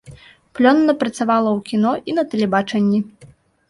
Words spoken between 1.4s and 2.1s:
ў кіно